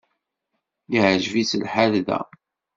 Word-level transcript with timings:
Yeɛjeb-itt 0.91 1.57
lḥal 1.63 1.93
da. 2.07 2.19